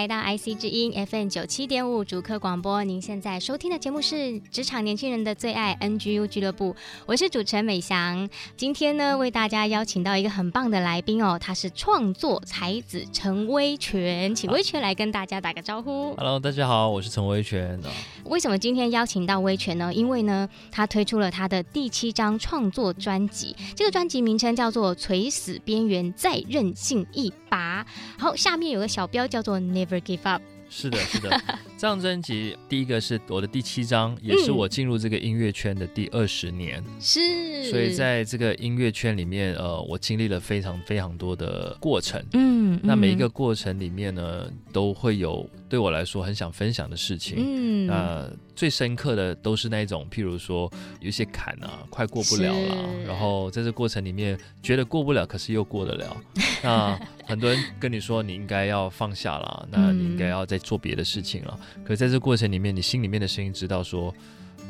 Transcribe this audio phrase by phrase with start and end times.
[0.00, 8.26] 来到 IC 之音 FM 九七点五主客广播，您现在收听的节目是职场年轻人的最爱 NGU 俱乐部，我是主持人美翔。
[8.56, 16.14] 今天呢，为大家邀请到一个很棒的来宾哦，他是创作才子陈威权，请威权来跟大家打个招呼。
[16.14, 17.78] Hello，大家好，我是陈威权。
[18.24, 19.92] 为什么今天邀请到威权呢？
[19.92, 27.84] 因为呢，他推出了他的第七张创作专辑，这个专辑名称叫做《垂死边缘，再任性一把》，
[28.16, 30.40] 然后下面有个小标叫做 Never Give Up。
[30.70, 31.30] 是的，是的，
[31.80, 36.84] 这张专辑第一个是我的第七张，也是我进入这个音乐圈的第二十年。
[37.00, 42.22] 是、嗯，所以在这个音乐圈里面，呃，我经历了非常非常多的过程。
[42.34, 47.36] 嗯，那每一个过程里面呢，都会有对我来说很想分享的事情。
[47.38, 56.14] 嗯，那最深刻的都是那种，譬如说有一些坎啊，快过不了了，然后在这过程里面觉得过不了，可是又过得了。
[56.62, 61.58] 那很多人跟你说你应该要放下了，那你应该要再做别的事情了。
[61.84, 64.14] 可在这过程里面，你心里面的声音知道说，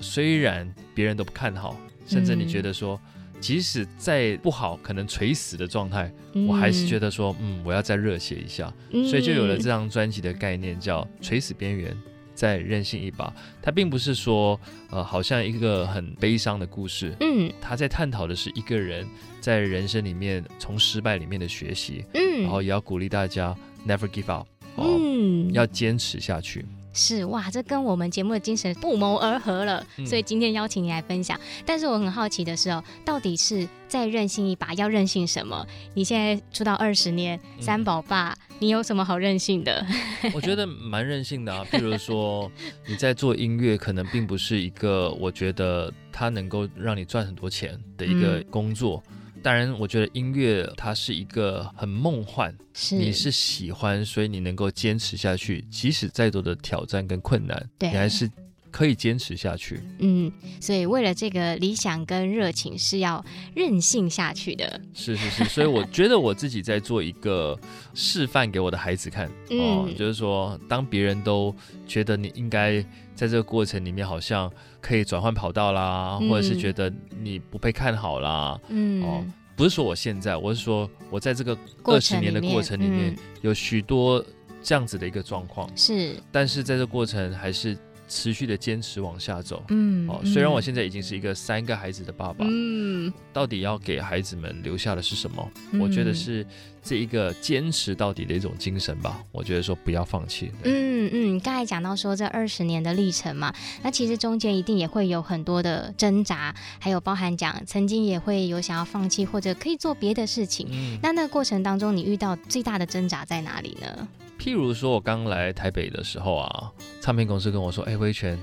[0.01, 3.01] 虽然别人都不看好，甚至你觉得说，
[3.41, 6.13] 即使再不好，可能垂死的状态，
[6.49, 8.73] 我还是觉得说，嗯，我要再热血一下。
[8.91, 11.97] 所以就有了这张专辑的概念，叫“垂死边缘”。
[12.33, 17.15] 再任性一把，它并不是说，呃，好像一个很悲伤的故事。
[17.21, 19.07] 嗯，他在探讨的是一个人
[19.43, 22.03] 在人生里面从失败里面的学习。
[22.15, 23.55] 嗯，然后也要鼓励大家
[23.87, 24.47] never give up，
[24.79, 26.65] 嗯，要坚持下去。
[26.93, 31.39] 是哇，这跟我们节目的精神不谋而合了，嗯，所以今天邀请你来分享。
[31.65, 35.67] 但是我很好奇的是哦，到底是再任性一把，要任性什么？
[35.95, 39.87] 你现在出道二十年，三宝爸，嗯，你有什么好任性的？
[40.35, 42.51] 我觉得蛮任性的啊，譬如说
[42.87, 49.03] 你在做音乐，可能并不是一个我觉得它能够让你赚很多钱的一个工作。
[49.09, 52.97] 嗯当然，我觉得音乐它是一个很梦幻，是。
[52.97, 58.31] 你是喜欢，所以你能够坚持下去，即使再多的挑战跟困难，你还是
[58.71, 59.81] 可以坚持下去。
[59.99, 64.81] 嗯，所以为了这个理想跟热情是要任性下去的。
[64.95, 67.59] 是是是，所以我觉得我自己在做一个
[67.95, 71.55] 示范给我的孩子看，哦，嗯，就是说，当别人都
[71.87, 72.81] 觉得你应该
[73.15, 74.51] 在这个过程里面好像。
[74.83, 79.23] 可以转换跑道啦，或者是觉得你不被看好啦，嗯，哦，
[79.55, 81.55] 不是说我现在，我是说我在这个
[81.85, 84.25] 二十年的过程里面，里面嗯、有许多
[84.63, 87.77] 这样子的一个状况，是，但是在这过程还是。
[88.11, 95.51] 持续的坚持往下走，嗯，哦，虽然我现在已经是一个三个孩子的爸爸，嗯，到底要给孩子们留下的是什么？
[95.71, 96.45] 嗯，我觉得是
[96.83, 99.23] 这一个坚持到底的一种精神吧。
[99.31, 100.51] 我觉得说不要放弃。
[100.65, 110.67] 嗯嗯，刚才讲到说这二十年的历程嘛，那其实中间一定也会有很多的挣扎，还有包含讲曾经也会有想要放弃或者可以做别的事情。
[110.73, 114.09] 嗯，那那个过程当中，你遇到最大的挣扎在哪里呢？
[114.41, 118.39] 譬如说，我刚来台北的时候啊，唱片公司跟我说：“哎、欸，威权，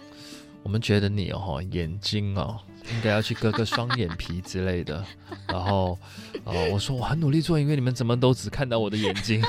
[0.62, 2.60] 我们觉得你哦，眼睛哦，
[2.94, 5.04] 应该要去割个双眼皮之类的。
[5.50, 5.98] ”然后，
[6.44, 9.42] 呃，我说我很努力做音乐，你们怎么都只看到我的眼睛？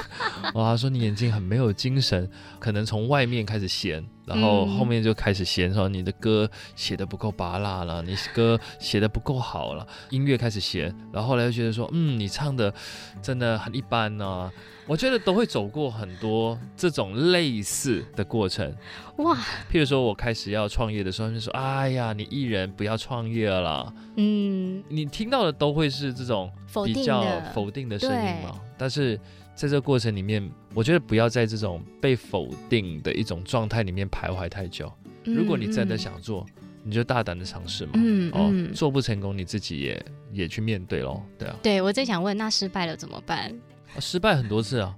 [0.54, 2.26] 哇， 他说你眼睛很没有精神，
[2.58, 12.72] 可能从外面开始嫌，然后后面就开始嫌说你的歌写的不够拔辣了，你歌写的不够好了，音乐开始嫌，然后后来又觉得说，嗯，你唱的
[13.20, 14.50] 真的很一般呢、啊。
[14.88, 18.74] 我觉得都会走过很多这种类似的过程，
[19.18, 19.36] 哇！
[19.70, 26.50] 譬如说我开始要创业的时候，就说：“哎呀，你艺人不要创业了。”嗯，你听到的都会是这种
[26.86, 27.22] 比较
[27.52, 28.58] 否定的声音嘛。
[28.78, 29.14] 但是
[29.54, 34.90] 在这个过程里面，我觉得不要在这种被否定的一种状态里面徘徊太久。
[35.24, 37.92] 如果你真的想做，嗯、你就大胆的尝试嘛。
[37.96, 41.22] 嗯，哦，做不成功，你自己也也去面对咯。
[41.38, 41.56] 对啊。
[41.62, 43.54] 对，我最想问，那失败了怎么办？
[43.98, 44.94] 失败很多次啊，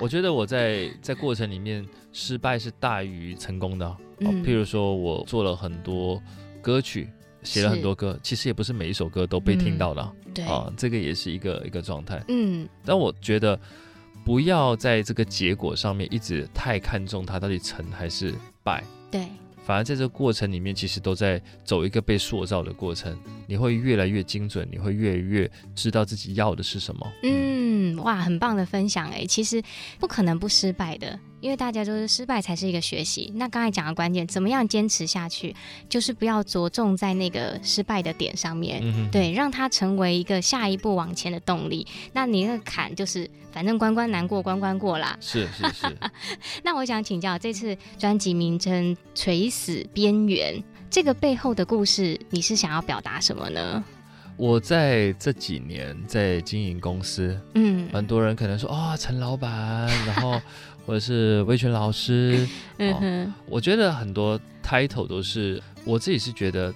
[0.00, 4.44] 我觉得我在在过程里面失败是大于成功的，啊嗯。
[4.44, 6.22] 譬如说我做了很多
[6.60, 7.08] 歌曲，
[7.42, 10.12] 写了很多歌，其实也不是每一首歌都被听到的，啊。
[10.24, 12.22] 嗯、对啊，这个也是一个一个状态。
[12.28, 13.58] 嗯，但我觉得
[14.24, 18.84] 不要在这个结果上面一直太看重它到底成还是败。
[19.10, 19.26] 对。
[19.66, 23.18] 反而在这个过程里面，其实都在走一个被塑造的过程。
[23.48, 27.12] 你会越来越精准，你会越来越知道自己要的是什么。
[27.24, 29.26] 嗯，哇，很棒的分享哎！
[29.26, 29.60] 其实
[29.98, 31.18] 不可能不失败的。
[31.46, 33.32] 因为大家都是失败才是一个学习。
[33.36, 35.54] 那刚才讲的关键，怎么样坚持下去，
[35.88, 41.86] 就是不要着重在那个失败的点上面，嗯、对，让它成为一个下一步往前的动力。
[42.12, 45.16] 那你那个坎就是，反正关关难过关关过啦。
[45.20, 45.96] 是是是。
[46.64, 50.52] 那我想请教，这次专辑名称《垂死边缘》，
[50.90, 53.84] 这个背后的故事，你是想要表达什么呢？
[54.36, 60.42] 我在这几年在经营公司，嗯，很多人可能说啊，哦、陈老板，然后。
[60.86, 62.46] 或者是魏权老师，
[62.78, 66.72] 嗯哼，我觉得很多 title 都是我自己是觉得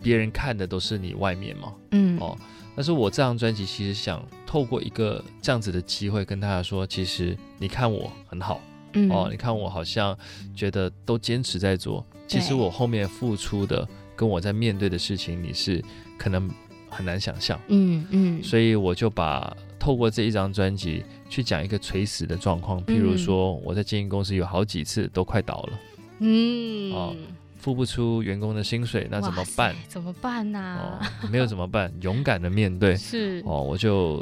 [0.00, 2.16] 别人看的都是你外面嘛，嗯。
[2.20, 2.38] 哦，
[2.76, 8.60] 但是我这张专辑其实想透过一个这样子的机会跟大家说，其实你看我很好，
[8.92, 9.10] 嗯。
[9.10, 10.16] 哦，你看我好像
[10.54, 15.84] 觉得都坚持在做，其实我后面付出的跟我在面对的事情，你是
[16.16, 16.48] 可能
[16.88, 19.56] 很难想象，嗯嗯，所以我就把。
[19.78, 25.78] 透过这一张专辑去讲一个垂死的状况，譬如说我在经营公司有好几次都快倒了，
[26.18, 27.16] 嗯，哦，
[27.56, 29.74] 付不出员工的薪水，那怎么办？
[29.86, 30.58] 怎么办呢？
[30.58, 31.00] 啊？
[31.22, 31.92] 哦，没有怎么办？
[32.00, 32.96] 勇敢的面对。
[32.98, 34.18] 是哦，我就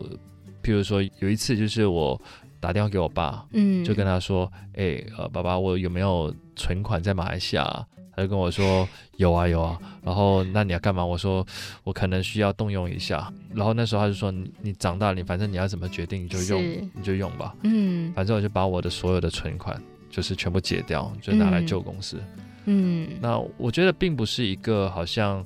[0.62, 2.20] 譬如说有一次就是我
[2.60, 7.86] 打电话给我爸，嗯，就跟他说，哎，欸，呃，爸爸，我有没有存款在马来西亚？
[8.16, 11.04] 他就跟我说有啊有啊，然后那你要干嘛？
[11.04, 11.46] 我说
[11.84, 13.30] 我可能需要动用一下。
[13.54, 17.54] 然后那时候他就说你，你长大了，你反正你要怎么决定你就用，你就用吧。
[17.62, 19.80] 嗯，反正我就把我的所有的存款
[20.10, 22.18] 就是全部解掉，就拿来救公司。
[22.64, 25.44] 嗯，那我觉得并不是一个好像，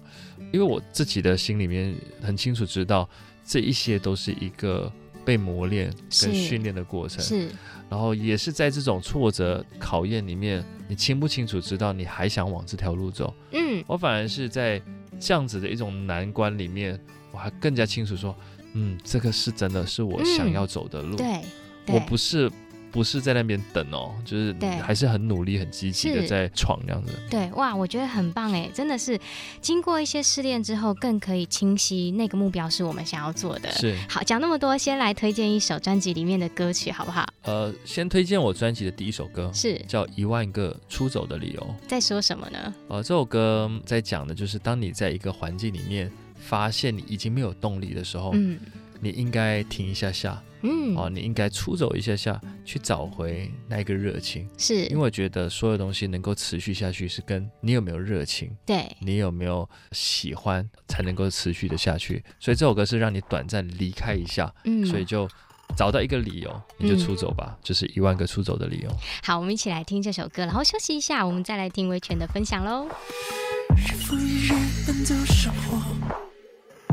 [0.52, 3.08] 因为我自己的心里面很清楚知道，
[3.44, 4.90] 这一些都是一个
[5.30, 7.22] 被磨练跟训练的过程。
[7.22, 7.48] 是。
[7.88, 13.32] 然后也是在这种挫折考验里面，你清不清楚知道你还想往这条路走？
[13.52, 14.82] 嗯，我反而是在
[15.20, 16.98] 这样子的一种难关里面，
[17.30, 18.34] 我还更加清楚说，
[18.72, 21.14] 嗯，这个是真的是我想要走的路。
[21.14, 21.44] 嗯，对，
[21.86, 22.50] 对，我不是。
[22.90, 27.12] 不是在那边等哦，就是还是很努力、很积极的在闯这样子。
[27.30, 29.18] 对，哇，我觉得很棒哎，真的是
[29.60, 33.70] 经过一些试炼之后，更可以清晰那个目标是我们想要做的。
[33.72, 37.26] 是，好，讲那么多，先来推荐一首专辑里面的歌曲好不好？
[37.42, 41.60] 呃，先推荐我专辑的第一首歌，是叫《一万个出走的理由》。
[41.88, 42.74] 在说什么呢？
[42.88, 48.58] 呃，这首歌在讲的就是当你在一个环境里面发现你已经没有动力的时候，嗯，
[49.00, 50.42] 你应该停一下下。
[50.62, 54.46] 嗯，哦，你应该出走一下下，去找回那个热情。
[54.58, 62.22] 是，因为我觉得所有东西能够持续下去，是跟你有没有热情，对，你有没有喜欢，才能够持续的下去。
[62.38, 65.26] 所以这首歌是让你短暂离开一下，嗯，所以就
[65.74, 68.90] 找到一个理由，你就出走吧，嗯、就是一万个出走的理由。
[69.22, 72.86] 好，我们一起来听这首歌，然后休息一下，我们再来听维权的分享喽。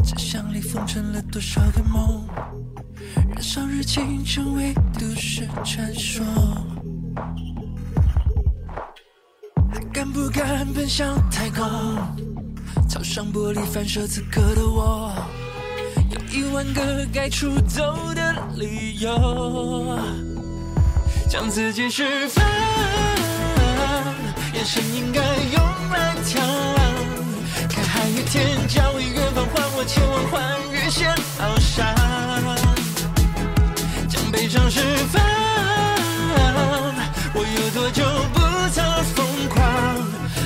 [0.08, 2.26] 纸箱里封存了多少个梦，
[3.30, 6.26] 燃烧热情成为都市传说，
[9.70, 11.68] 还敢不敢奔向太空？
[12.88, 15.14] 朝上玻璃反射此刻的我，
[16.10, 20.00] 有一万个该出走的理由，
[21.28, 22.46] 将自己释放，
[24.54, 25.62] 眼神应该用
[25.92, 27.07] 来挑亮。
[27.88, 30.36] 海与天，交汇远方，换我前往环
[30.72, 31.86] 宇线翱翔，
[34.08, 34.80] 将悲伤释
[35.12, 35.22] 放。
[37.34, 38.04] 我有多久
[38.34, 38.40] 不
[38.74, 38.84] 曾
[39.16, 39.18] 疯
[39.50, 39.58] 狂？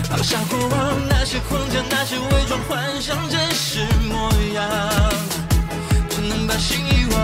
[0.10, 0.78] 抛下过往
[1.10, 4.60] 那些框架，那些伪装，幻想真实模样，
[6.10, 7.16] 不能把心遗忘。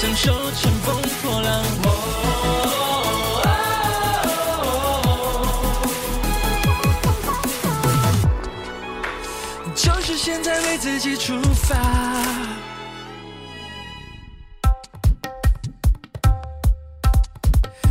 [0.00, 1.00] 享受乘风
[11.64, 11.74] 发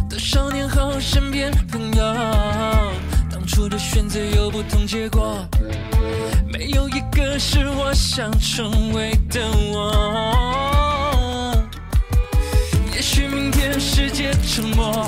[0.10, 2.04] 多少年后，身边朋友，
[3.32, 5.44] 当初的选择有不同结果，
[6.48, 11.64] 没有一个是我想成为的我。
[12.94, 15.08] 也许明天世界沉默，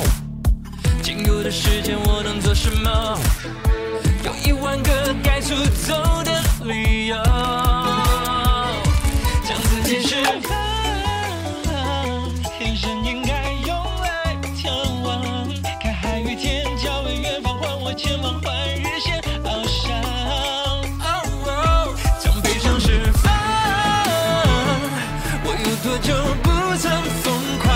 [1.04, 3.20] 仅有的时间我能做什么？
[4.24, 5.54] 有一万个该出
[5.88, 5.94] 走
[6.24, 7.16] 的理由，
[10.26, 10.50] 远方，
[12.58, 14.70] 天生应该用来眺
[15.04, 15.22] 望，
[15.80, 20.02] 看海与天交于远方，换我前帆换日线，翱翔，
[22.20, 23.32] 将悲伤释放。
[25.44, 26.92] 我有多久不曾
[27.22, 27.26] 疯
[27.60, 27.70] 狂，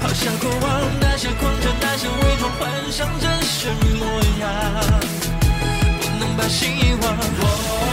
[0.00, 0.66] 抛下过往，
[1.00, 4.04] 那些狂热，那些伪装，换上真实模
[4.40, 4.50] 样，
[6.00, 7.91] 不能把希望忘。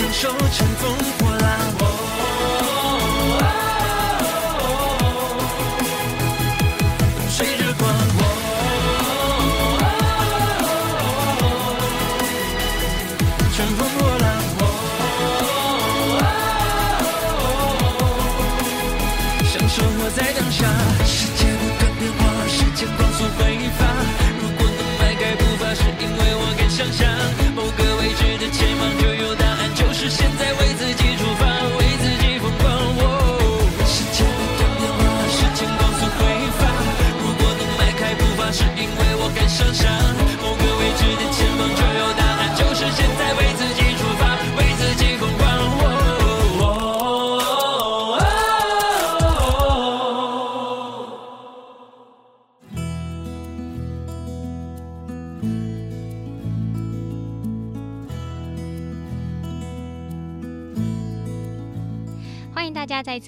[0.00, 1.19] 双手撑风。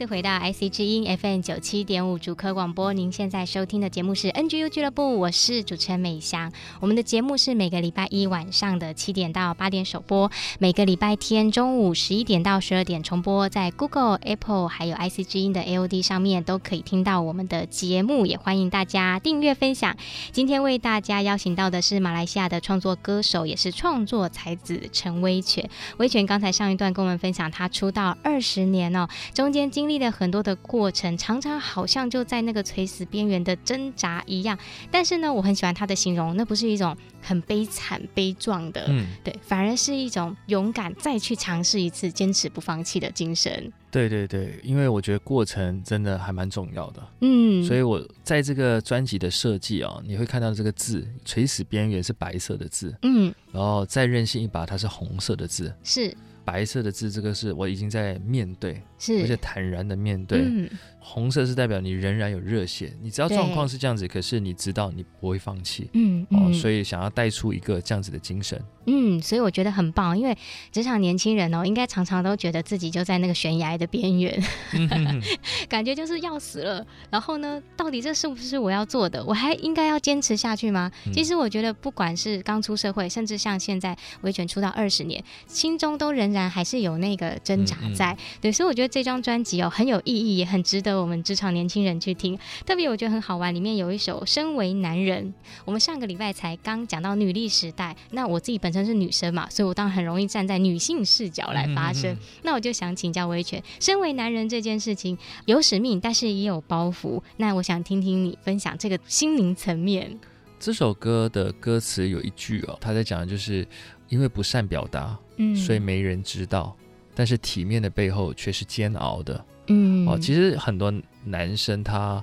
[0.07, 6.53] 回到 IC 之音 FM 九七点五主科广播，您现在收听的节目是 NGU 俱乐部，我是主持人美翔。
[6.81, 19.97] 我们的节目是每个礼拜一晚上的七点到八点首播，每个礼拜天中午十一点到十二点重播，在 Google、Apple 还有 IC 之音的 AOD 上面都可以听到我们的节目，也欢迎大家订阅分享。
[20.31, 25.69] 今天为大家邀请到的是马来西亚的创作歌手，也是创作才子陈威权。
[25.97, 29.63] 威权刚才上一段跟我们分享，他出道二十年哦，中间。
[29.73, 34.59] 经历了很多的过程，常常好像就在那个垂死边缘的挣扎一样。
[34.91, 43.73] 但是呢，我很喜欢他的形容，那不是一种很悲惨悲壮的，嗯，对，反而是一种勇敢再去尝试一次、坚持不放弃的精神。
[43.91, 56.17] 对对对，因为我觉得过程真的还蛮重要的，嗯，所以我在这个专辑的设计啊，你会看到这个字“垂死边缘”是白色的字，嗯，然后再任性一把，它是红色的字，是。
[56.45, 60.41] 白色的字，这个是我已经在面对，是而且坦然的面对。
[60.41, 60.69] 嗯
[61.05, 70.37] 红色是代表你仍然有热血，你知道状况是这样子，可是你知道你不会放弃，嗯，哦，嗯、所以想要带出一个这样子的精神，嗯，所以我觉得很棒，因为
[70.71, 74.43] 职场年轻人哦，应该常常都觉得自己就在那个悬崖的边缘，
[74.75, 75.21] 嗯、
[75.69, 76.87] 感觉就是要死了。
[77.11, 79.25] 然后呢，到底这是不是我要做的？
[79.25, 80.91] 我还应该要坚持下去吗？
[81.07, 88.17] 嗯、其实我觉得，不管是刚出社会，甚至像现在维权出道二十年，心中都仍然还是有那个挣扎在。
[88.41, 90.92] 对，所以我觉得这张专辑哦很有意义，也很值得。
[91.01, 93.55] 我们职场年轻人去听，特别我觉得很好玩。
[93.55, 95.27] 里面有一首《身为男人》，
[95.65, 97.97] 我们上个礼拜才刚讲到女力时代。
[98.11, 102.13] 那我自己本身是女生嘛，所以我当然很容易站在女性视角来发声。
[102.13, 107.23] 嗯嗯嗯，那我就想请教威权，身为男人这件事情有使命，但是也有包袱。
[107.37, 110.19] 那我想听听你分享这个心灵层面。
[110.59, 113.67] 这首歌的歌词有一句哦，他在讲的就是
[114.09, 116.77] 因为不善表达，嗯，所以没人知道，
[117.15, 119.45] 但是体面的背后却是煎熬的。
[119.69, 120.93] 嗯，哦，其实很多
[121.25, 122.23] 男生他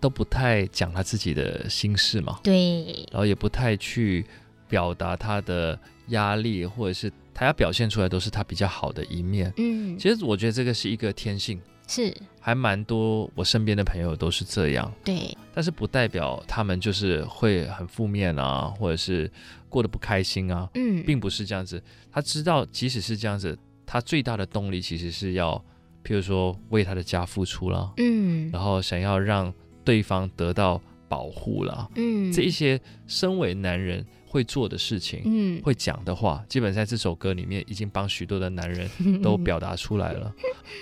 [0.00, 4.24] 都不太讲他自己的心事嘛，对，然后也不太去
[4.68, 9.52] 表达他的压力，或者是他要表现出来都是他比较好的一面。
[9.56, 12.14] 嗯，其实我觉得这个是一个天性，是。
[12.38, 19.32] 还蛮多我身边的朋友都是这样，对，但是不代表他们就是会很负面啊，或者是
[19.70, 21.82] 过得不开心啊，嗯，并不是这样子。
[22.12, 25.62] 他知道即使是这样子，他最大的动力其实是要。
[26.06, 29.50] 譬如说为他的家付出了，嗯，然后想要让
[29.82, 38.86] 对方得到保护了，嗯，这一些身为男人会做的事情，嗯，会讲的话，基本在这首歌里面已经帮许多的男人
[39.24, 40.30] 都表达出来了，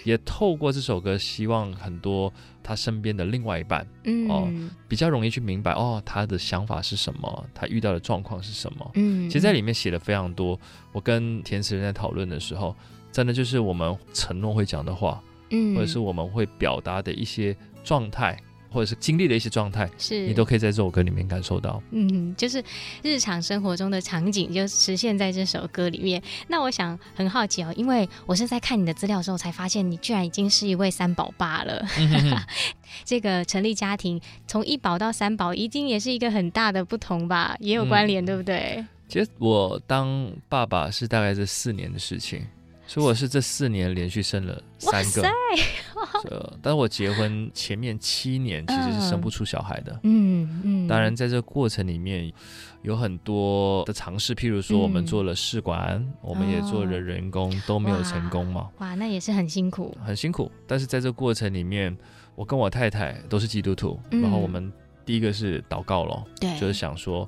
[0.02, 4.52] 也透过这首歌，希望很多他身边的另外一半，嗯，哦，
[4.88, 10.58] 比较容易去明白哦，他的想法是什么，他遇到的状况是什么，嗯，其实在里面写了非常多。
[10.90, 12.74] 我跟填词人在讨论的时候。
[13.12, 17.54] 真的就是我们承诺会讲的话，嗯，或者是我们会表达的一些
[17.84, 18.36] 状态，
[18.70, 21.82] 或者是经历的一些状态，是你都可以在这首歌里面感受到。
[21.90, 22.64] 嗯，就是
[23.02, 26.22] 日常生活中的场景就实现在这首歌里面。
[26.48, 31.84] 那我想很好奇哦，因为我是在看你的资料的时候才发现，你居然已经是一位三宝爸了。
[33.04, 37.54] 这个成立家庭从一宝到三宝，一定也是一个很大的不同吧？
[37.60, 38.82] 也有关联，嗯、对不对？
[39.06, 42.42] 其实我当爸爸是大概这四年的事情。
[42.86, 45.22] 所以我是这四年连续生了三个，
[46.30, 49.98] 呃， 但是我结婚前面七年其实是生不出小孩的。
[50.02, 50.88] 嗯嗯。
[50.88, 52.30] 当然，在这个过程里面
[52.82, 58.68] 有很多的尝试，譬如说我们做了试管，嗯、我们也做了人工，哦、都没有成功嘛。
[58.78, 59.96] 哇，那也是很辛苦。
[60.04, 61.96] 很辛苦，但是在这个过程里面，
[62.34, 64.70] 我跟我太太都是基督徒，嗯、然后我们
[65.06, 67.26] 第一个是祷告了，对，就是想说。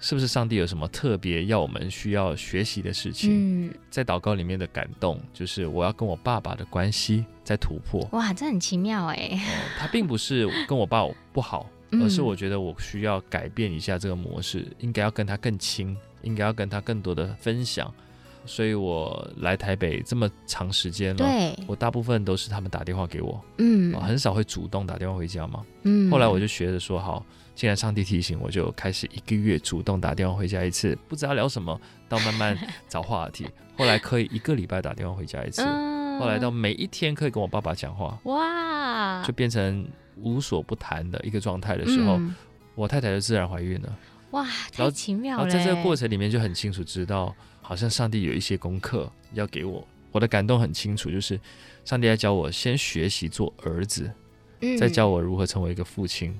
[0.00, 3.66] 是不是上帝有什么特别要我们需要学习的事情？
[3.66, 8.08] 嗯，在祷告里面的感动，就是我要跟我爸爸的关系在突破。
[8.12, 9.40] 哇，这很奇妙哎、呃！
[9.78, 11.68] 他并不是跟我爸不好，
[12.00, 17.92] 而是我觉得我需要改变一下这个模式，应该要跟他更亲，应该要跟他更多的分享。
[18.46, 25.62] 所以我来台北这么长时间了，对，我大部分都是他们打电话给我，嗯，很少会主动打电话回家嘛。
[25.82, 27.22] 嗯，后来我就学着说好。
[27.60, 33.46] 既然上帝提醒，我就开始一个月主动打电话回家一次，不知道聊什么，到慢慢 找话题。
[33.76, 35.60] 后来可以一个礼拜打电话回家一次，
[36.18, 39.86] 后来到每一天可以跟我爸爸讲话，哇，就变成
[40.16, 42.18] 无所不谈的一个状态的时候，
[42.74, 43.94] 我太太就自然怀孕了。
[44.30, 45.44] 哇，太奇妙了！
[45.44, 49.86] 然后在这个过程里面就很清楚知道，好像上帝有一些功课要给我。
[50.12, 51.38] 我的感动很清楚，就是
[51.84, 54.10] 上帝在教我先学习做儿子，
[54.78, 56.34] 再教我如何成为一个父亲。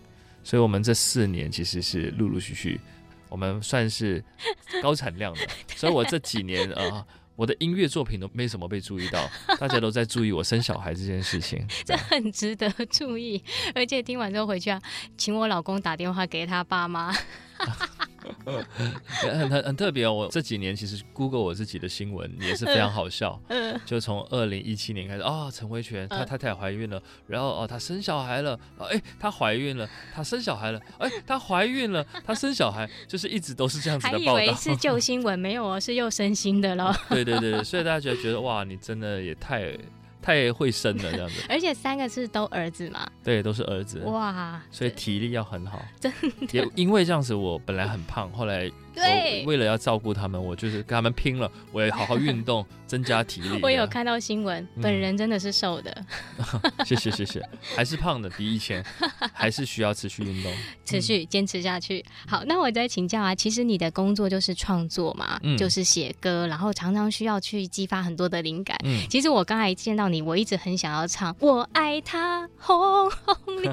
[0.51, 2.81] 所以，我们这四年其实是陆陆续续，
[3.29, 4.21] 我们算是
[4.83, 5.41] 高产量的。
[5.77, 9.31] 所以我这几年啊、呃，我的音乐作品都没什么被注意到，
[9.61, 13.41] 大家都在注意我生小孩这件事情， 这很值得注意。
[13.77, 14.83] 而且听完之后回去啊，
[15.17, 17.15] 请我老公打电话给他爸妈。
[19.23, 20.13] 很很很特别哦！
[20.13, 23.41] 我这几年其实 Google 我自己的新闻也是非常好笑。
[23.49, 34.35] 嗯，就从二零一七年开始啊，陈维权他太太怀孕了，然后哦他生小孩了，哎他怀孕了，他生小孩了，哎他怀孕了，他生小孩，就是一直都是这样子的报道。
[34.35, 36.95] 还以为是旧新闻，没有哦，是又生新的了。
[37.11, 39.77] 对对对，所以大家觉得觉得哇，你真的也太。
[40.23, 43.07] 太会生了，这样子， 而且三个是都儿子嘛？
[43.25, 44.01] 对，都是儿子。
[44.01, 45.81] 哇，所以体力要很好。
[45.99, 48.71] 真的，也因为这样子，我本来很胖，后来。
[48.95, 51.51] 对，为了要照顾他们，我就是跟他们拼了。
[51.73, 53.61] 我也好好运动， 增加体力。
[53.63, 56.05] 我有看到新闻，本人真的是瘦的。
[56.85, 58.85] 谢谢谢谢，还是胖的，比以前
[59.33, 60.53] 还是需要持续运动，
[60.85, 62.05] 持续坚持下去。
[62.27, 68.77] 好，那我再请教啊，其实你的工作就是创作嘛，嗯、就是写歌，然后常常需要去激发很多的灵感。
[68.85, 73.73] 嗯，其实我刚才见到你，我一直很想要唱《我爱他轰轰烈》。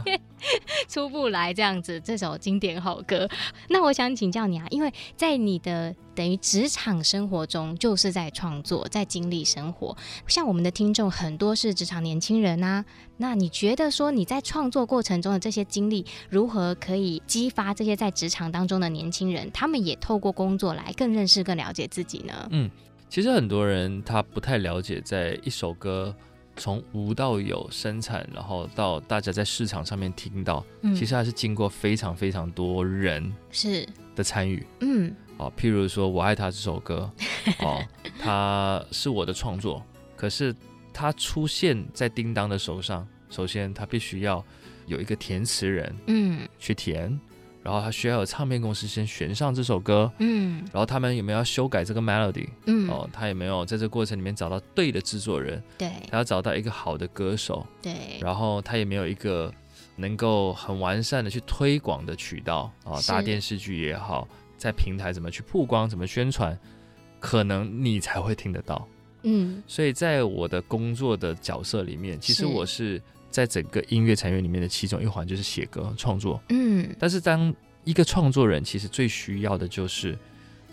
[0.88, 3.27] 出不来这样子，这首经典好歌。
[3.69, 9.96] 那我想请教你啊，因为在你的等于职场生活中，就是在创作，在经历生活。
[10.28, 12.84] 像我们的听众很多是职场年轻人啊，
[13.17, 22.48] 那你觉得说你在创作过程中的这些经历，如何可以激发这些在职场当中的年轻人，他们也透过工作来更认识、更了解自己呢？
[22.52, 22.70] 嗯，
[23.10, 26.15] 其实很多人他不太了解，在一首歌。
[26.60, 34.65] 从无到有生产，然后到大家在市场上面听到，嗯、其实还是经过非常非常多人是的参与。
[34.82, 37.10] 嗯，哦，譬如说我爱他这首歌，
[37.60, 37.82] 哦，
[38.19, 39.82] 他是我的创作，
[40.17, 40.53] 可是
[40.91, 44.43] 他出现在叮当的手上，首先他必须要
[44.88, 47.17] 有一个填词人，嗯，去填。
[47.63, 59.53] 然后他需要有唱片公司先选上这首歌，嗯，然后他们有没有要修改这个 melody，嗯，哦，他有没有在这个过程里面找到对的制作人，对，他要找到一个好的歌手，对，然后他也没有一个
[59.97, 64.25] 能够很完善的去推广的渠道，啊、哦，大电视剧也好，
[64.57, 66.57] 在平台怎么去曝光，怎么宣传，
[67.19, 68.88] 可能你才会听得到，
[69.23, 73.01] 嗯，所以在我的工作的角色里面，其实我是。
[73.29, 80.17] 在整个音乐产业里面的其中一环就是写歌创作，嗯，但是当一个创作人，其实最需要的就是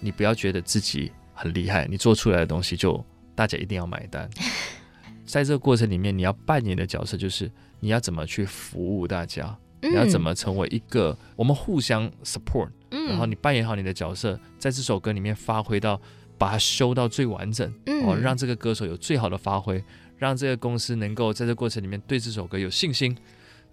[0.00, 4.30] 你不要觉得自己很厉害，你做出来的东西就大家一定要买单。
[5.24, 16.00] 在这个过程里面，你要扮演的角色就是你要怎么去服务大家，你要怎么成为一个我们互相 support，然后你扮演好你的角色，在这首歌里面发挥到
[16.37, 17.72] 把它修到最完整，
[18.04, 19.82] 哦，让这个歌手有最好的发挥。
[20.16, 23.14] 让这个公司能够在这个过程里面对这首歌有信心，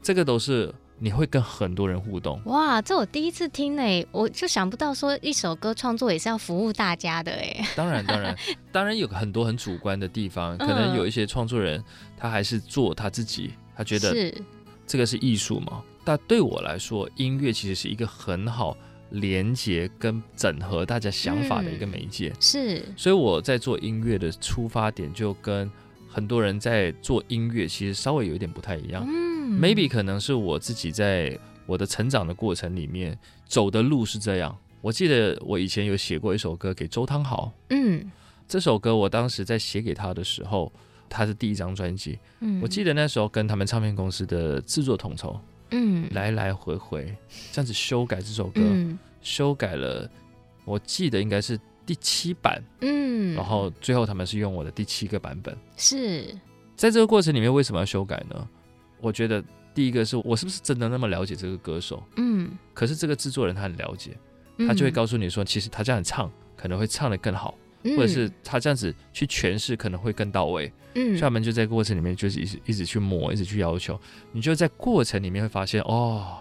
[0.01, 2.39] 这个都是你会跟很多人互动。
[2.45, 7.65] 哇，这我第一次听诶，我就想不到说一首歌创作也是要服务大家的诶。
[7.75, 8.37] 当然，当然，
[8.71, 11.83] 当然有很多很主观的地方，可能有一些创作人
[12.15, 14.31] 他还是做他自己，他觉得
[14.85, 15.81] 这个是艺术嘛。
[16.05, 18.77] 但对我来说，音乐其实是一个很好
[19.09, 22.31] 连接跟整合大家想法的一个媒介。
[22.39, 25.69] 是，所以我在做音乐的出发点就跟。
[26.13, 29.01] 很多人在做音乐，其实稍微有一点不太一样。
[29.07, 34.55] 嗯，maybe 可能是我自己在我的成长的过程里面走的路是这样。
[34.81, 37.51] 我记得我以前有写过一首歌给周汤豪。
[37.69, 38.11] 嗯，
[38.47, 40.71] 这首歌我当时在写给他的时候，
[41.07, 42.17] 他是第一张专辑。
[42.39, 47.15] 嗯，我记得那时候跟他们唱片公司的制作统筹，嗯，来来回回
[47.51, 50.09] 这样子修改这首歌，嗯修改了，
[50.65, 55.55] 我记得应该是第七版，嗯，然后最后他们是用我的第七个版本。
[55.77, 56.35] 是，
[56.75, 58.49] 在这个过程里面，为什么要修改呢？
[59.01, 62.03] 我觉得第一个是我是不是真的那么了解这个歌手？
[62.15, 64.17] 嗯，可是这个制作人他很了解，
[64.67, 67.57] 他就会告诉你说，其实他这样唱可能会唱得更好。
[67.83, 73.99] 嗯，或者是他这样子去诠释可能会更到位，嗯，所以他们就在过程里面就是一直一直去磨，一直去要求，
[74.31, 76.37] 你就在过程里面会发现哦，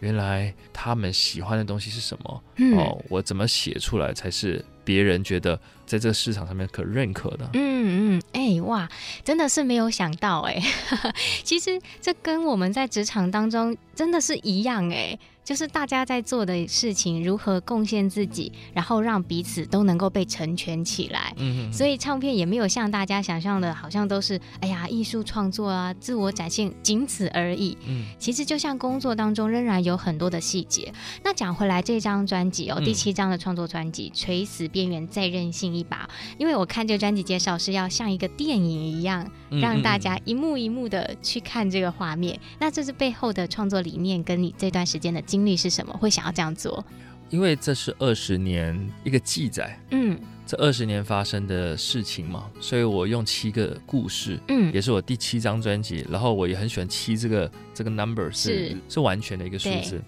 [0.00, 8.88] 原来他们喜欢的东西是什么，嗯、哦，我怎么写出来才是别人觉得在这个市场上面可认可的，嗯嗯，哎、哇，
[9.24, 10.62] 真的是没有想到哎，
[11.44, 15.18] 其实这跟我们在职场当中真的是一样哎。
[15.44, 21.34] 就是大家在做的事情，如何贡献自己，然后让彼此都能够被成全起来。
[21.36, 27.76] 嗯哼，所以唱片也没有像大家想象的，好像都是哎呀艺术创作啊，自我展现，仅此而已。
[27.86, 30.92] 嗯，其实就像工作当中，仍然有很多的细节。
[31.24, 42.38] 那讲回来，这张专辑哦，第七张的创作专辑《垂死边缘再任性一把》，因为我看这个专辑介绍是要像一个电影一样，让大家一幕一幕的去看这个画面。
[42.60, 45.96] 那这是背后的创作理念，跟你这段时间的经历是什么？
[45.96, 46.84] 会想要这样做？
[47.30, 60.02] 因为这是二十年一个记载，嗯，这二十年发生的事情嘛，所以我用七个故事，嗯，也是我第七张专辑，然后我也很喜欢七这个这个 number 是是，是完全的一个数字，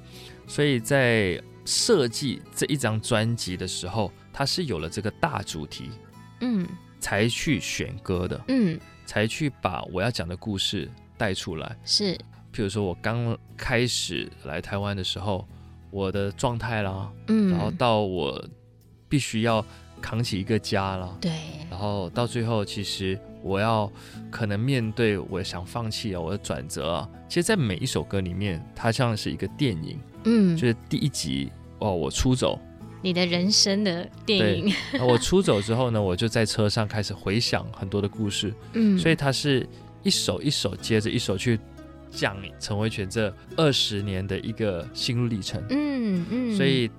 [0.47, 5.89] 所以在设计这一张专辑的时候，它是有了这个大主题，
[6.43, 6.69] 嗯，
[7.01, 12.19] 才去选歌的，嗯，才去把我要讲的故事带出来，是。
[12.55, 15.45] 譬如说，我刚开始来台湾的时候，
[15.91, 18.41] 我的状态啦，嗯，然后到我
[19.09, 19.65] 必须要
[20.01, 21.33] 扛起一个家啦，对，
[21.69, 23.91] 然后到最后，其实我要
[24.31, 32.57] 可能面对我想放弃啊，我的转折啊，其实，在每一首歌里面，它像是一个电影，嗯，就是第一集哦，我出走，
[33.03, 39.69] 你的人生的电影，对，我出走之后呢，我就在车上开始回想很多的故事，嗯，所以它是
[40.05, 41.59] 一首一首接着一首去。
[42.15, 46.91] 讲陈维权这二十年的一个心路历程，嗯嗯，所以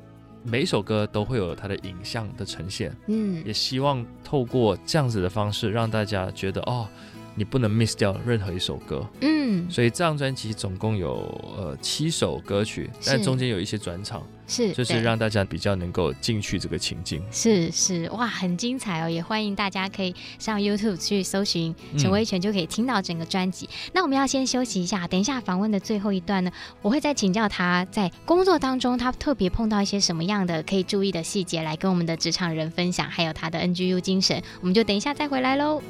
[0.44, 6.88] 每一首歌都会有它的影像的呈现，嗯，也希望透过这样子的方式让大家觉得哦，
[7.36, 11.16] 你不能 miss 掉任何一首歌，嗯，所以这张专辑总共有
[11.58, 14.24] 呃七首歌曲，但中间有一些转场。
[14.48, 17.20] 是，就是让大家比较能够进去这个情境。
[17.32, 19.10] 是是，哇，很精彩哦！
[19.10, 23.66] 也欢迎大家可以上 YouTube 去搜寻陈威权，就可以听到整个专辑。
[23.66, 23.92] 嗯。
[23.96, 26.52] 那我们要先休息一下，等一下访问的最后一段呢，
[26.84, 34.40] 我会再请教他在工作当中他特别碰到一些什么样的可以注意的细节，来跟我们的职场人分享，还有他的 NGU 精神。
[34.62, 35.82] 我们就等一下再回来喽。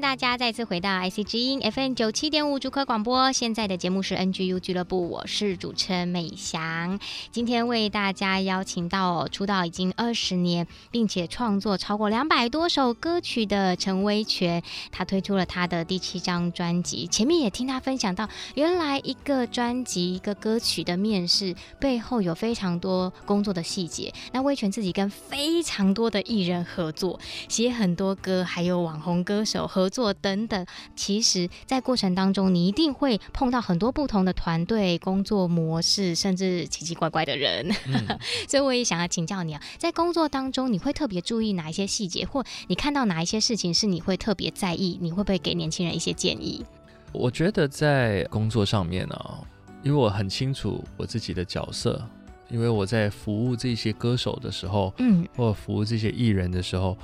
[0.00, 3.32] 大家再次回到 IC 之音 FM 九七点五竹科广播。
[3.32, 7.00] 现在的节目是 NGU 俱乐部，我是主持人美翔。
[7.32, 17.06] 今天为大家邀请到出道已经二十年，并且创作超过两百多首歌曲的陈威权，他推出了他的第七张专辑。
[17.08, 24.12] 前面也听他分享到，原来一个专辑、一个歌曲的面试背后有非常多工作的细节。
[24.32, 29.66] 那威权自己跟非常多的艺人合作，写很多歌，还有网红歌手。
[29.66, 37.70] 合作等等，其实，在过程当中，你一定会碰到很多不同的团队工作模式，甚至奇奇怪怪的人。
[37.86, 44.98] 嗯、 所以，我也想要请教你啊，在工作当中，你会特别注意哪一些细节，或你看到哪一些事情是你会特别在意？
[45.00, 46.64] 你会不会给年轻人一些建议？
[47.12, 49.40] 我觉得在工作上面呢、啊，
[49.82, 52.02] 因为我很清楚我自己的角色，
[52.50, 56.96] 因为我在服务这些歌手的时候，嗯，或服务这些艺人的时候，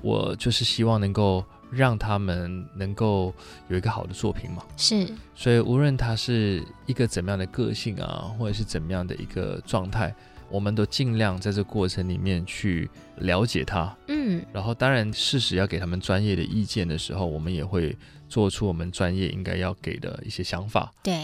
[0.00, 1.44] 我就是希望能够。
[1.70, 3.34] 让他们能够
[3.68, 4.62] 有一个好的作品嘛？
[4.76, 10.14] 是，所以无论他是一个怎么样的个性啊，或者是怎么样的一个状态，
[10.50, 17.96] 我们都尽量在这过程里面去了解他，嗯，然后当然事实要给他们专业的意见的时候，我们也会
[18.28, 20.92] 做出我们专业应该要给的一些想法。
[21.02, 21.14] 对，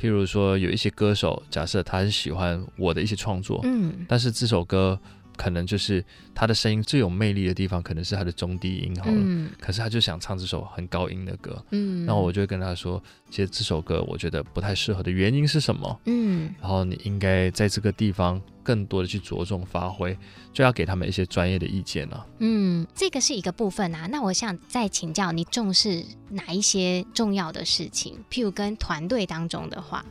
[0.00, 4.98] 譬如说有一些歌手，假设他很喜欢我的一些创作，嗯，但是这首歌。
[5.36, 9.16] 可能就是他的声音最有魅力的地方，可能是他的中低音好了。
[9.16, 11.64] 嗯，可是他就想唱这首很高音的歌。
[11.70, 16.00] 嗯，那我就会跟他说，其实这首歌我觉得不太适合的原因是什么？
[16.06, 20.16] 嗯，然后你应该在这个地方更多的去着重发挥，
[20.52, 22.26] 就要给他们一些专业的意见了。
[22.38, 24.06] 嗯，这个是一个部分啊。
[24.10, 28.16] 那我想再请教你，重视哪一些重要的事情？
[28.30, 30.04] 譬如跟团队当中的话，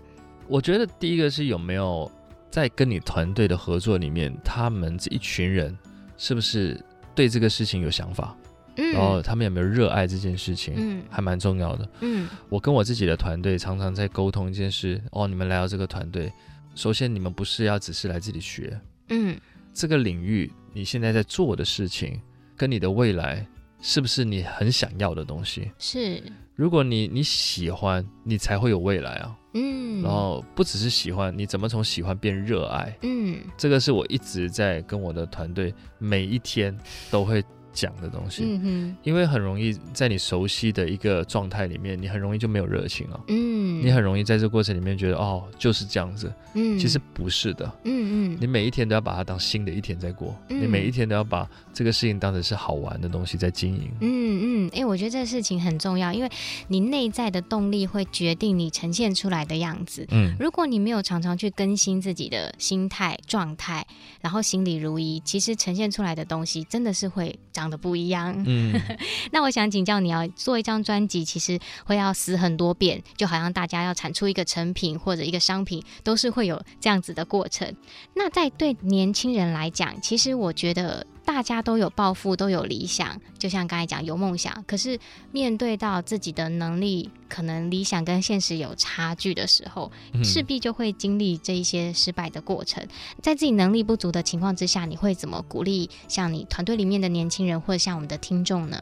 [0.47, 2.11] 我觉得第一个是有没有。
[2.53, 5.75] 在跟你团队的合作里面，他们这一群人
[6.17, 6.79] 是不是
[7.15, 8.37] 对这个事情有想法？
[8.75, 10.75] 嗯，然后他们有没有热爱这件事情？
[10.77, 11.89] 嗯，还蛮重要的。
[12.01, 15.01] 嗯，我跟我自己的团队常常在沟通一件事。
[15.13, 16.31] 哦，你们来到这个团队，
[16.75, 19.35] 首先你们不是要只是来这里学，嗯，
[19.73, 22.21] 这个领域你现在在做的事情，
[22.55, 23.43] 跟你的未来
[23.81, 25.71] 是不是你很想要的东西？
[25.79, 26.21] 是。
[26.53, 29.35] 如果你你喜欢，你才会有未来啊。
[29.53, 32.97] 嗯，然后不只是喜欢，你怎么从喜欢变热爱？
[33.01, 36.77] 嗯，这个是我一直在跟我的团队每一天
[37.11, 56.29] 都会讲的东西，嗯哼，因为很容易在你熟悉的一个状态里面，你很容易就没有热情了，嗯，你很容易在这个过程里面觉得哦就是这样子，嗯，其实不是的，嗯嗯，你每一天都要把它当新的一天在过，嗯，你每一天都要把这个事情当成是好玩的东西在经营，嗯嗯，哎，我觉得这个事情很重要，因为
[56.67, 63.85] 你内在的动力会决定你呈现出来的样子，嗯，如果你没有常常去更新自己的心态状态，
[64.21, 68.33] 然后心里如一，其实呈现出来的东西真的是会长得不一样。
[68.45, 68.73] 嗯，
[69.31, 77.75] 那我想请教你要做一张专辑，其实会要死很多遍，就好像大家要产出一个成品或者一个商品，都是会有这样子的过程。
[78.15, 84.99] 那在对年轻人来讲，其实我觉得大家都有抱负，都有理想，就像刚才讲有梦想，可是
[85.31, 89.89] 面对到自己的能力，可能理想跟现实有差距的时候，
[90.23, 92.85] 势必就会经历这一些失败的过程。
[93.21, 98.81] 在自己能力不足的情况之下，你会怎么鼓励像你团队里面的年轻人，或者像我们的听众呢？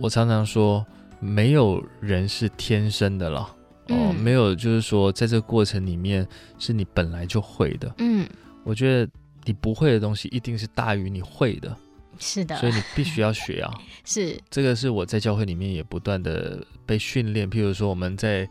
[0.00, 0.86] 我常常说，
[1.18, 3.56] 没有人是天生的了，
[3.88, 6.26] 嗯、哦，没有就是说在这个过程里面
[6.58, 7.92] 是你本来就会的。
[7.98, 8.24] 嗯，
[8.62, 9.10] 我觉得。
[9.44, 11.76] 你不会的东西一定是大于你会的，
[12.18, 13.72] 是的，所以你必须要学啊。
[14.04, 17.50] 是，这个是我在教会里面也不断的被训练。
[17.50, 18.48] 譬如说我们在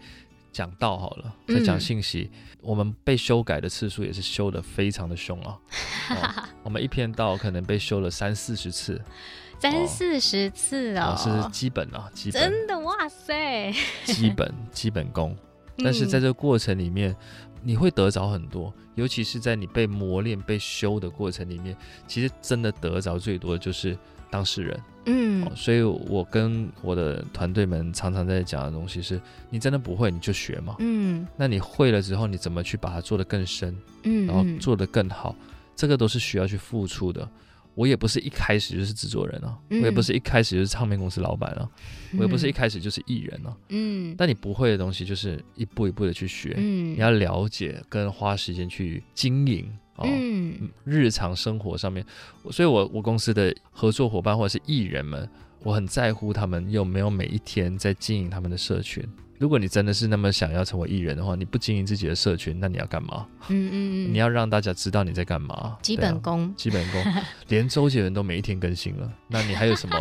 [0.52, 5.58] 讲道好了，在讲信息，嗯、我们被修改的次数也是修的非常的凶啊、
[6.12, 6.44] 哦。
[6.64, 9.02] 我们一篇道可能被修了三四十次，
[9.60, 13.74] 三四十次哦，哦，是基本啊，基本真的哇塞，
[14.04, 15.38] 基本基本功。
[15.84, 17.16] 但是在这个过程里面。
[17.64, 23.98] 嗯你会得着很多，尤其是在你被磨练、被修的过程里面，其实真的得着最多的就是
[24.30, 24.82] 当事人。
[25.06, 29.20] 嗯、哦，所以我跟我的团队们常常在讲的东西是：
[29.50, 30.76] 你真的不会，你就学嘛。
[30.80, 33.76] 嗯，那你会了之后，你怎么去把它做得更深？
[34.04, 35.36] 嗯，然后做得更好，
[35.76, 37.28] 这个都是需要去付出的。
[37.82, 41.68] 我也不是一开始就是制作人啊，嗯、我也不是一开始就是唱片公司老板啊，
[42.12, 43.58] 嗯、我也不是一开始就是艺人啊。
[43.70, 46.54] 嗯，但你不会的东西，就是一步一步的去学。
[46.58, 49.66] 嗯，你要了解跟花时间去经营
[49.96, 50.06] 哦。
[50.08, 52.06] 嗯，日常生活上面，
[52.52, 55.28] 所以我我公司的合作伙伴或者是艺人们，
[55.64, 59.04] 我很在乎他们有没有每一天在经营他们的社群。
[59.38, 63.26] 如果你真的是那么想要成为艺人的话，你不经营自己的社群，那你要干嘛？
[63.50, 65.78] 嗯嗯嗯，你要让大家知道你在干嘛。
[65.82, 67.04] 基本功，啊、基本功，
[67.48, 70.00] 连周杰伦都每一天更新了，那你还有什么？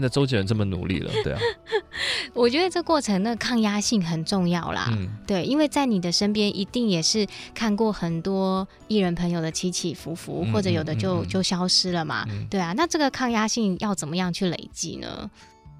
[0.00, 1.40] 那周杰伦这么努力了，对啊。
[2.34, 4.88] 我觉得这过程那抗压性很重要啦。
[4.92, 12.26] 嗯，对，因为在你的身边一定也是看过很多艺人朋友的起起伏伏，嗯、或者有的就、就消失了嘛。
[12.30, 15.30] 嗯、对啊，那这个抗压性要怎么样去累积呢？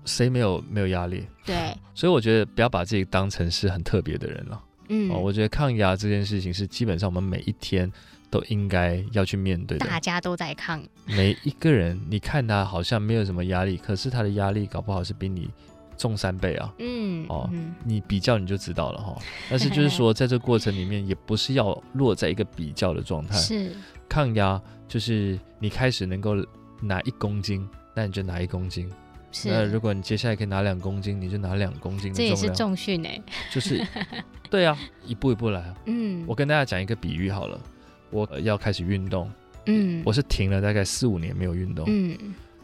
[0.05, 1.27] 谁没有没有压力？
[1.45, 4.63] 对， 所以我觉得不要把自己当成是很特别的人了。
[4.89, 7.93] 嗯，哦，我觉得抗压这件事情是基本上我们每一天
[8.31, 9.87] 都应该要去面对的。
[9.87, 15.49] 大家都在抗，每一个人，你看他好像没有什么压力，可是他的压力搞不好是比你
[15.97, 16.73] 重三倍啊。
[16.79, 19.17] 嗯，哦，嗯，你比较你就知道了哈。
[19.51, 23.37] 但是就是说，在这过程里面，也不是要落在一个比较的状态。
[23.37, 23.75] 是
[24.09, 26.37] 抗压，就是你开始能够
[26.81, 28.91] 拿一公斤，那你就拿一公斤。
[29.31, 32.37] 是，那如果你接下来可以拿两公斤，你就拿两公斤的重量。
[32.37, 33.21] 这也是重训哎，
[33.53, 33.85] 就是，
[34.49, 35.75] 对啊，一步一步来。
[35.85, 37.61] 嗯，我跟大家讲一个比喻好了，
[38.11, 39.31] 我要开始运动，
[39.67, 42.17] 嗯，我是停了大概四五年没有运动，嗯，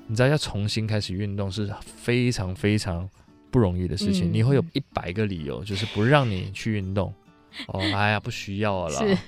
[0.07, 3.09] 你知道要重新开始运动是非常非常
[3.51, 7.13] 不容易的事情，嗯、你会有一百个理由就是不让你去运动，
[7.69, 9.19] 哦，哎呀，不需要了啦，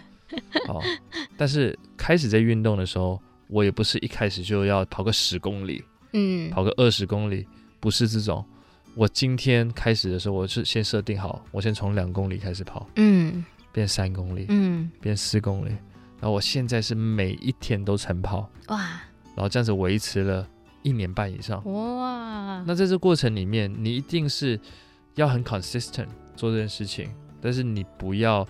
[0.68, 0.82] 哦，
[1.36, 7.46] 但是开始在运动的时候，我也不是一开始就要跑个十公里，嗯，跑个二十公里，
[7.78, 8.44] 不是这种。
[8.94, 15.72] 我今天开始的时候，我是先设定好，我先从两公里开始跑，嗯，变三公里，嗯，变四公里，
[16.20, 18.78] 然后我现在是每一天都晨跑，哇，
[19.34, 20.46] 然后这样子维持了
[20.82, 24.58] 一年半以上，哇，那在这过程里面，你一定是
[25.14, 27.08] 要很 consistent 做这件事情，
[27.40, 28.46] 但是你不要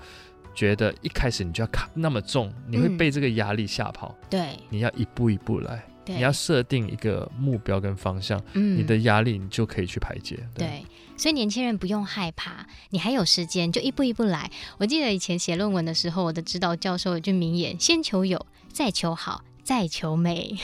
[0.54, 5.84] 觉得一开始你就要卡那么重，你会被这个压力吓跑，对，你要一步一步来。
[6.08, 10.36] 你要设定一个目标跟方向，嗯，你的压力你就可以去排解。
[10.54, 10.84] 对，对，
[11.16, 14.50] 所以年轻人不用害怕，你还有时间，就一步一步来。
[14.78, 19.42] 我记得以前写论文的时候，我的指导教授有句名言：先求有，再求好。
[19.66, 20.56] 再求美，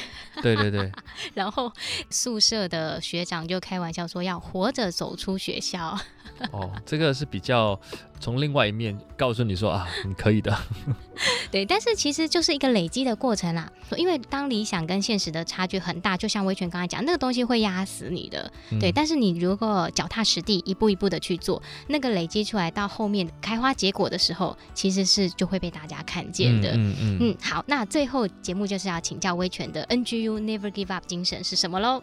[0.43, 0.93] 对对对，
[1.35, 1.73] 然后
[2.09, 5.99] 宿舍的学长就开玩笑说要活着走出学校。
[6.50, 7.78] 哦，这个是比较
[8.18, 10.56] 从另外一面告诉你说啊， 你可以的。
[11.50, 13.70] 对，但是其实就是一个累积的过程啦。
[13.96, 18.50] 因为当理想跟现实的差距很大，就像威权刚才讲，那个东西会压死你的。
[18.70, 26.72] 嗯、对，但是你如果脚踏实地，一步一步的去做，那个累积出来到后面开花结果的时候，其实是就会被大家看见的。
[26.72, 32.02] 嗯嗯，嗯，好，那最后节目就是要请教威权的 NGU Never Give Up 精神是什么喽？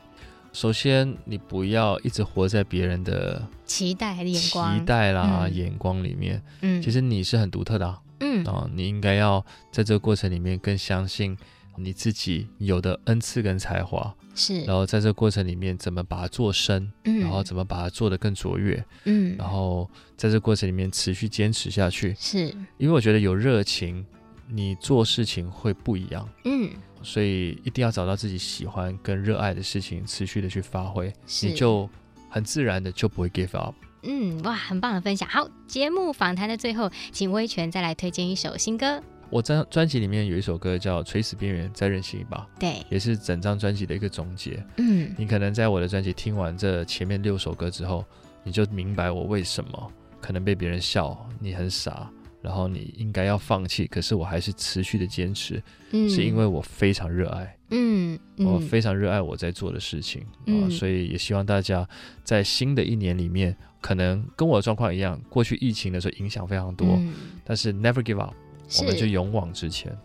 [0.52, 6.42] 首先，你不要一直活在别人的期待还是眼光、期待啦、嗯、眼光里面。
[6.62, 8.02] 嗯，其实你是很独特的啊。
[8.22, 11.38] 嗯啊、哦，你应该要在这个过程里面更相信
[11.78, 14.14] 你自己有的恩赐跟才华。
[14.36, 14.62] 是。
[14.64, 16.92] 然后在这个过程里面，怎么把它做深？
[17.06, 17.20] 嗯。
[17.20, 18.84] 然后怎么把它做得更卓越？
[19.06, 19.36] 嗯。
[19.38, 22.16] 然后在这个过程里面持续坚持下去。
[22.20, 22.48] 是。
[22.78, 24.06] 因为我觉得有热情，
[24.48, 26.28] 你做事情会不一样。
[26.44, 26.70] 嗯。
[27.02, 31.90] 所以一定要找到自己喜欢跟热爱的事情，持续的去发挥，你就
[32.30, 33.76] 很自然的就不会 give up。
[34.04, 35.28] 嗯，哇，很棒的分享。
[35.28, 39.02] 好，节目访谈的最后，请威权再来推荐一首新歌。
[39.30, 44.64] 我专专辑里面有一首歌叫《垂死边缘再任性一把》，对，也是整张专辑的一个总结。
[44.78, 48.04] 嗯，你可能在我的专辑听完这前面六首歌之后，
[48.44, 52.10] 你就明白我为什么可能被别人笑你很傻。
[52.42, 61.88] 然后你应该要放弃，可是我还是持续的坚持，嗯，是因为我非常热爱，嗯，嗯，我非常热爱我在做的事情，嗯，呃，所以也希望大家
[62.24, 68.34] 在新的一年里面，可能跟我的状况一样，过去疫情的时候影响非常多，嗯，但是 never give up，
[68.80, 69.96] 我们就勇往直前。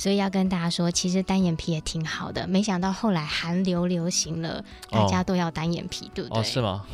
[0.00, 2.46] 所以要跟大家说，其实单眼皮也挺好的。
[2.46, 6.40] 没想到后来韩流流行了，大家都要单眼皮，哦、对不对？
[6.40, 6.86] 哦，是吗？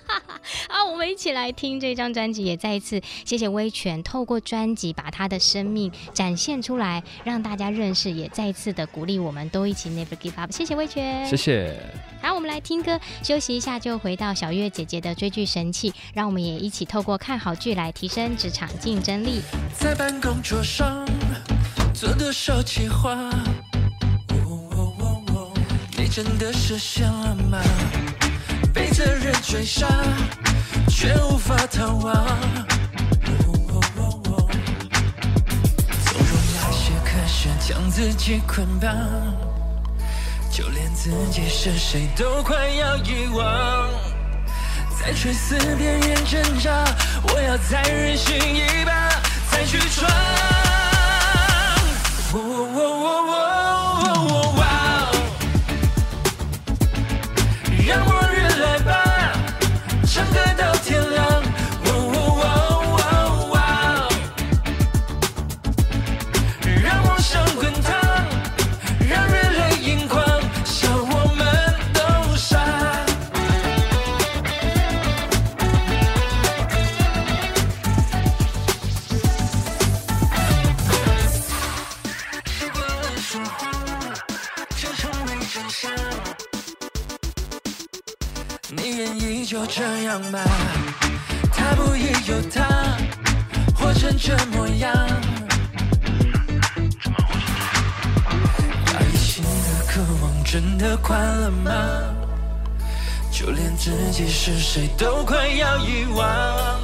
[0.68, 2.44] 好，我们一起来听这张专辑。
[2.44, 10.52] 也再一次谢谢威权，透过专辑把他的生命展现出来，让大家认识，也再一次的鼓励我们都一起 Never Give Up。
[10.52, 11.74] 谢谢威权，谢谢。
[12.20, 19.40] 好，我们来听歌，休息一下就回到小月姐姐的追剧神器，让我们也一起透过看好剧来提升职场竞争力。
[19.72, 21.06] 在办公桌上。
[22.02, 23.14] 做的小计划，
[25.96, 27.60] 你真的实现了吗？
[28.74, 29.86] 被责任追杀，
[30.88, 32.26] 却无法逃亡。
[36.04, 38.90] 纵容那些可是将自己捆绑，
[40.50, 43.88] 就连自己是谁都快要遗忘。
[44.98, 46.84] 在垂死边缘挣扎，
[47.28, 49.08] 我要再任性一把，
[49.52, 50.10] 再去闯。
[100.52, 101.72] 真的快乐吗？
[103.30, 106.78] 就连自己是谁都快要遗忘。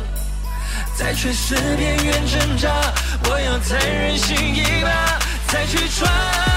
[0.97, 2.71] 在垂死边缘挣扎，
[3.25, 6.48] 我要再任性一把，再去闯。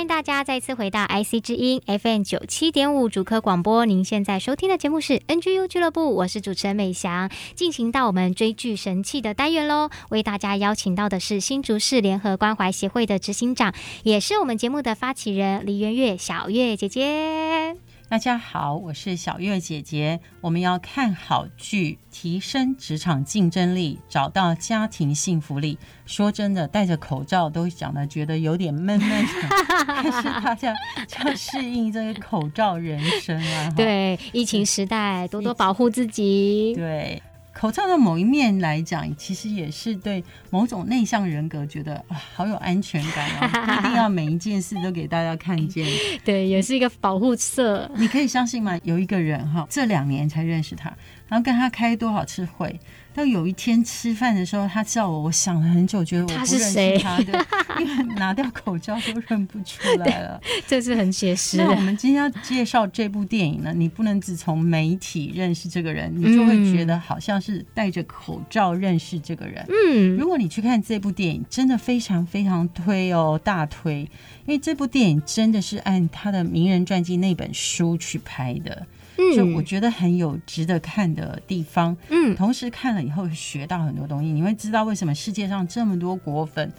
[0.00, 3.84] 欢迎大家再次回到 IC 之音 FM 九七点五主科广播。
[3.84, 7.30] 您现在收听的节目是 NGU 俱乐部，我是主持人美翔。
[7.54, 17.76] 进行到我们追剧神器的单元喽，为大家邀请到的是新竹市联合关怀协会的执行长，也是我们节目的发起人李媛月小月姐姐。
[18.10, 20.18] 大家好，我是小月姐姐。
[20.40, 25.78] 我们要看好剧，提升职场竞争力，找到家庭幸福力。
[26.06, 29.32] 说真的，戴着口罩都讲的觉得有点闷闷的，
[29.86, 30.74] 但是大家
[31.06, 33.70] 就要适应这个口罩人生啊。
[33.76, 36.74] 对，疫情时代，多多保护自己。
[36.74, 37.22] 对。
[37.60, 43.44] 口罩的某一面来讲，其实也是对某种内向人格觉得哇，好有安全感哦，
[43.80, 45.86] 一定要每一件事都给大家看见。
[46.24, 47.90] 对，也是一个保护色。
[47.96, 48.80] 你可以相信吗？
[48.82, 50.88] 有一个人哈，这两年才认识他，
[51.28, 52.80] 然后跟他开多少次会。
[53.12, 57.80] 到有一天吃饭的时候，他叫我，我想了很久，觉得我不认识他的，他是谁？
[57.80, 60.40] 因为拿掉口罩都认不出来了。
[60.66, 61.56] 这是很写实。
[61.56, 69.66] 那我们今天要介绍这部电影呢，你不能只从媒体认识这个人，你就会觉得好像是戴着口罩认识这个人。
[69.68, 74.02] 嗯，如果你去看这部电影，真的非常非常推哦，大推，
[74.46, 78.86] 因为这部电影真的是按他的名人传记那本书去拍的。
[79.34, 86.72] 就我觉得很有值得看的地方，嗯，同时看了以后学到很多东西，你会知道为什么世界上这么多果粉。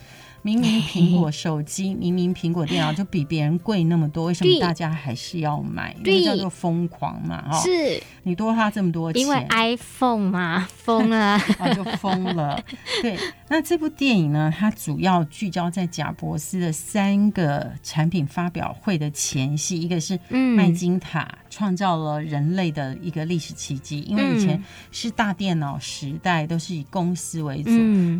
[0.43, 5.95] 明明苹果手机，明明苹果电脑就比别人贵那么多，为什么大家还是要买？
[6.03, 7.47] 这，叫做疯狂嘛！
[7.51, 8.01] 哦，是。
[8.23, 11.17] 你多花这么多钱，因为 iPhone 嘛，疯了。
[11.59, 12.59] 啊， 就疯了。
[13.03, 13.15] 对，
[13.49, 27.69] 那这部电影呢，它主要聚焦在贾伯斯的三个产品发表会的前夕，一个是麦金塔创造了人类的一个历史奇迹，因为以前是大电脑时代，都是以公司为主，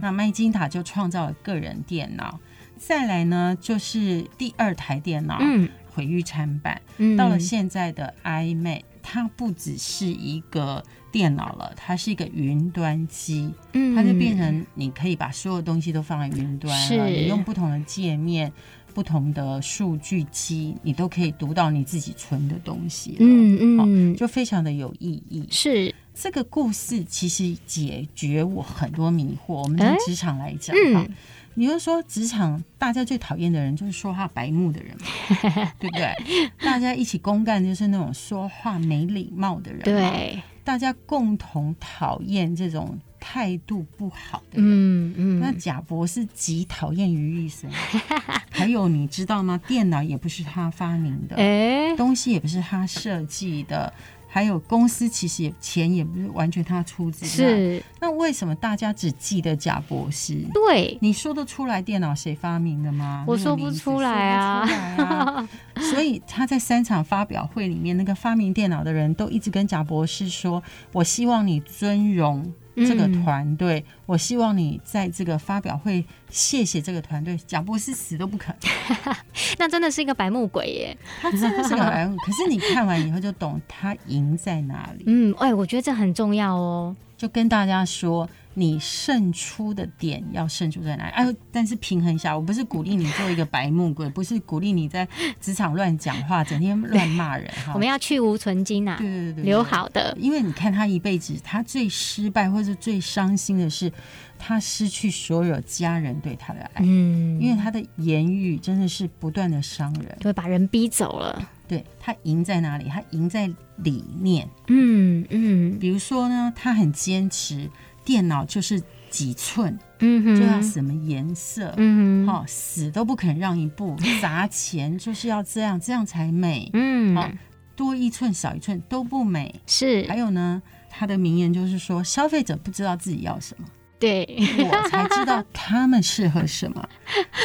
[0.01, 2.39] 那麦金塔就创造了个人电脑。
[2.77, 6.81] 再来呢，就是第二台电脑，嗯，毁誉参半。
[6.97, 18.51] 嗯，到了现在的 iMac，它不只是一个电脑了，它是一个云端机，嗯，它就变成你可以把所有东西都放在云端了，你用不同的界面、
[18.93, 25.47] 不同的数据机，你都可以读到你自己存的东西了，嗯嗯，就非常的有意义。
[25.49, 29.53] 是这个故事其实解决我很多迷惑。
[29.53, 31.07] 我们从职场来讲，哈。
[31.53, 36.15] 你就说职场大家最讨厌的人就是说话白目的人嘛， 对不对？
[36.63, 44.65] 大家一起公干就是那种说话没礼貌的人，对，大家共同讨厌这种态度不好的人。
[44.65, 47.69] 嗯嗯，那贾博士极讨厌于医生，
[48.51, 49.57] 还有你知道吗？
[49.65, 53.93] 电脑也不是他发明的，哎，东西也不是他设计的。
[54.33, 60.37] 还有公司其实也钱也不是完全他出资，是那为什么大家只记得贾博士？
[60.53, 63.25] 对，你说得出来电脑谁发明的吗？
[63.27, 65.49] 我说不出来啊，出来啊
[65.91, 70.63] 所以他在三场发表会里面，那个发明电脑的人都一直跟贾博士说
[70.93, 77.37] ：“我希望你尊荣。”这个团队，嗯、我希望你在这个发表会谢谢这个团队。
[77.45, 78.55] 贾伯斯死都不肯，
[79.57, 80.97] 那真的是一个白目鬼耶！
[81.21, 85.03] 他真的是个白目， 可是你看完以后就懂他赢在哪里。
[85.07, 86.95] 嗯，哎，我觉得这很重要哦。
[87.17, 88.29] 就跟大家说。
[88.53, 91.11] 你胜出的点要胜出在哪里？
[91.11, 95.07] 哎，但是平衡一下，我不是鼓励你做一个白目鬼，不是鼓励你在
[95.39, 97.71] 职场乱讲话，整天乱骂人哈。
[97.73, 100.15] 我们要去芜存菁呐，对对对对，留好的。
[100.19, 103.91] 因为你看他一辈子，他最失败或是最伤心的是，
[104.37, 106.83] 他失去所有家人对他的爱。
[106.83, 111.49] 嗯，因为他的言语真的是不断的伤人，就会把人逼走了。
[111.69, 112.89] 对，他赢在哪里？
[112.89, 114.45] 他赢在理念。
[114.67, 117.69] 嗯嗯，比如说呢，他很坚持。
[118.03, 127.29] 电脑就是几寸，嗯哼，就要什么颜色，嗯哼，好，死都不肯让一步， 砸钱就是要这样，这样才美，嗯，好，
[127.75, 130.05] 多一寸少一寸都不美，是。
[130.07, 133.67] 还有呢，他的名言就是说，消费者不知道自己要什么。
[133.99, 134.27] 对，
[134.57, 136.89] 我才知道他们适合什么，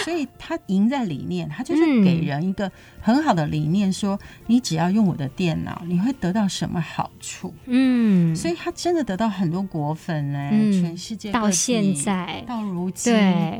[0.04, 2.72] 所以他赢在理念，他就是给人一个
[3.06, 7.54] 很好的理念，说你只要用我的电脑，你会得到什么好处？
[7.66, 13.14] 嗯，所以他真的得到很多果粉哎，全世界到现在到如今，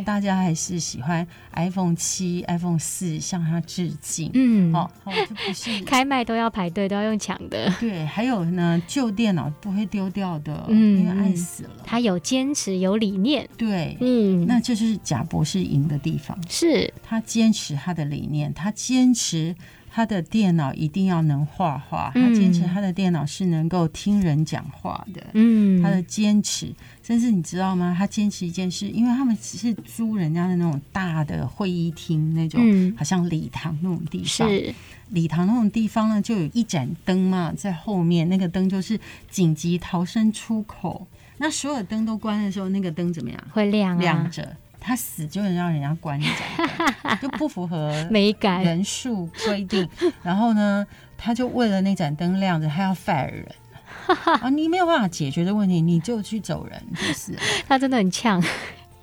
[0.05, 4.32] 大家还是喜欢 iPhone 七、iPhone 四向他致敬。
[4.34, 7.72] 嗯，哦，就不是 开卖都要排队，都要用抢的。
[7.78, 11.70] 对，还有呢，旧电脑不会丢掉的，嗯，因为爱死了。
[11.84, 12.97] 他有坚持有。
[12.97, 19.36] 理念，对，嗯，那这就是贾博士赢的地方，是他坚持他的理念，他坚持
[19.91, 25.24] 他的电脑一定要能画画，他坚持他的电脑是能够听人讲话的。
[25.32, 26.70] 嗯，他的坚持，
[27.03, 27.95] 甚至你知道吗？
[27.97, 34.49] 他坚持一件事，因为他们只是租人家的那种大的会议厅，那种、嗯、好像礼堂那种地方。
[34.49, 34.74] 是
[35.11, 38.99] 礼堂那种地方呢，就有一盏灯嘛，在后面那个灯就是
[39.30, 41.07] 紧急逃生出口。
[41.39, 43.41] 那所有灯都关的时候，那个灯怎么样？
[43.53, 44.57] 会亮、啊，亮着。
[44.87, 46.24] 他死就能让人家关一
[47.03, 49.89] 盏，就不符合 美感人数规定。
[50.22, 50.87] 然后呢，
[51.18, 53.49] 他就为了那盏灯亮着，他要 fire 人
[54.41, 54.49] 啊！
[54.49, 57.37] 你没有办法解决的问题，你就去走人就是。
[57.66, 58.41] 他真的很呛，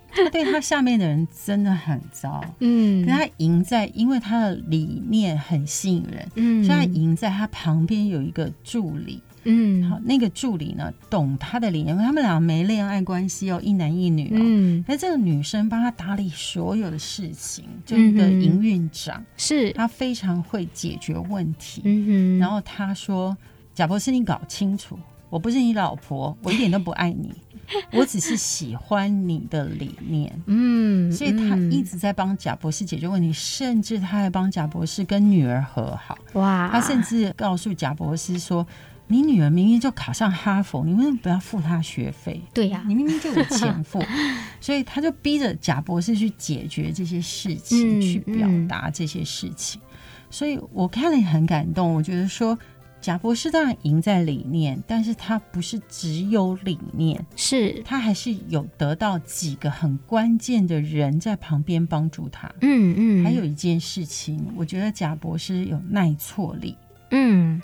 [0.09, 2.41] 他对他下面的人真的很糟。
[2.59, 6.31] 嗯，他赢在，因为他的理念很吸引人。
[6.35, 9.21] 嗯，所以他赢在他旁边有一个助理。
[9.45, 14.39] 嗯，好，那个助理呢，懂他的理念，他们俩没恋爱关系哦，一男一女哦。
[14.39, 21.81] 嗯，那这个女生帮他打理所有的事情，就一个营运长，是他非常会解决问题。
[21.83, 23.35] 嗯哼，然后他说
[23.75, 24.97] ：“贾博士，你搞清楚，
[25.29, 27.33] 我不是你老婆，我一点都不爱你，
[27.91, 36.17] 我只是喜欢你的理念。”嗯，所以他一直在帮贾博士解决问题，甚至他还帮贾博士跟女儿和好。
[36.33, 38.65] 哇，他甚至告诉贾博士说。
[39.13, 42.41] 你女儿明明就考上哈佛，你为什么不要付她学费？
[42.51, 44.03] 对呀、啊，你明明就有钱付，
[44.59, 49.79] 所以他就逼着贾博士去解决这些事情，嗯、去表达这些事情。
[49.83, 49.87] 嗯、
[50.31, 51.93] 所以我看了也很感动。
[51.93, 52.57] 我觉得说，
[52.99, 62.51] 贾博士当然赢在理念，但是他不是只有理念，是他还是有得到几个很关键的人在旁边帮助他。
[62.61, 66.75] 嗯嗯，还有一件事情，我觉得贾博士有耐挫力。
[67.11, 67.61] 嗯。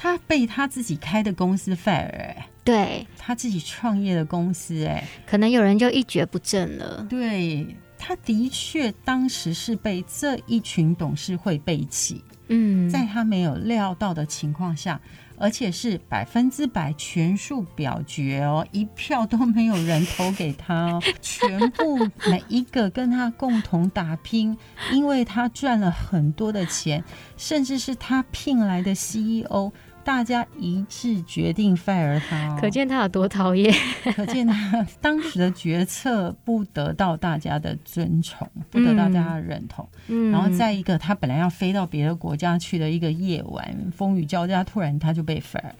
[0.00, 7.04] 他被他自己开的公司 fire，哎，对，他自己创业的公司，哎，可能有人就一蹶不振了。
[7.10, 7.66] 对，
[7.98, 15.00] 他的确当时是被这一群董事会背弃，嗯，在他没有料到的情况下，
[15.36, 21.98] 而且是百分之百全数表决哦，一票都没有人投给他哦， 全部
[22.30, 24.56] 每一个跟他共同打拼，
[24.92, 27.02] 因为他赚了很多的钱，
[27.36, 29.72] 甚至是他聘来的 CEO。
[30.08, 33.70] 大家一致决定 fire 他，可见他有多讨厌。
[34.16, 39.86] 可见他 当时的决策不得到大家的尊崇，不得到大家的认同。
[40.06, 45.72] 嗯，然后在一个他本来要飞到别的国家去的一个夜晚，风雨交加，突然他就被 fire。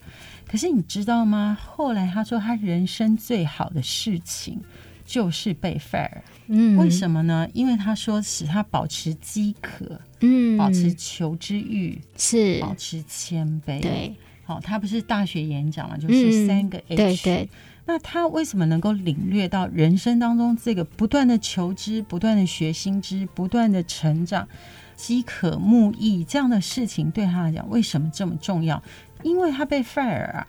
[0.46, 1.56] 可是你知道吗？
[1.64, 4.60] 后来他说他人生最好的事情
[5.09, 6.20] 就是被 fire。
[6.48, 7.48] 嗯，为什么呢？
[7.54, 9.98] 因为他说使他保持饥渴。
[10.20, 13.80] 嗯，保持求知欲是保持谦卑。
[13.80, 16.94] 对，好、哦，他不是大学演讲了，就是三个 H。
[16.94, 17.48] 嗯、对对。
[17.86, 24.46] 那他为什么能够领略到人生当中这个不断的求知、不断的学新知、不断的成长、
[24.94, 28.82] 饥渴慕义这样的事情对他来讲为什么这么重要？
[29.22, 30.46] 因为他被 fire 啊。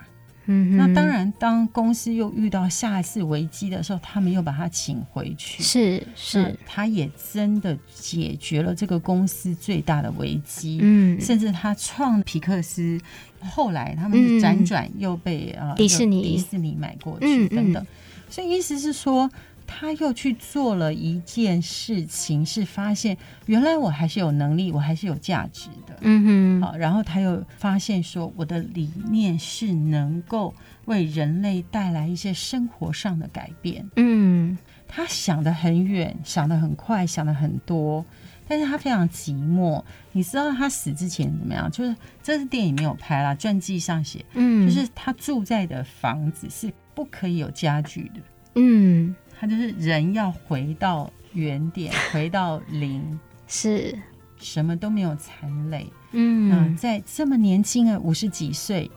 [0.52, 5.62] 嗯，那当然，当公司又遇到下一次危机的时候，他们又把他请回去。
[5.62, 10.80] 是是，他也真的解决了这个公司最大的危机。
[10.82, 13.00] 嗯，甚至他创皮克斯，
[13.41, 17.84] 后来他们辗转又被啊、嗯呃、迪士尼迪士尼买过去等等。
[17.84, 17.88] 嗯嗯、
[18.30, 19.30] 所以意思是说。
[19.72, 23.15] 他又去做了一件事情，是发现
[23.45, 25.95] 原来我还是有能力，我还是有价值的。
[26.01, 30.53] 嗯哼，好，然后他又发现说，我的理念是能够
[30.86, 33.88] 为人类带来一些生活上的改变。
[33.95, 34.57] 嗯，
[34.88, 38.03] 他想得很远，想得很快，想得很多，
[38.47, 39.82] 但是他非常寂寞。
[40.11, 41.70] 你知道他死之前怎么样？
[41.72, 48.20] 就是这是电影没有拍啦，传记上写，嗯，就是他住在的房子是不可以有家具的。
[48.55, 49.15] 嗯。
[49.40, 53.98] 他就是人要回到原点， 回到零，是。
[54.42, 55.86] 什么都没有残累。
[56.14, 58.90] 嗯，嗯，在这么年轻啊五十几岁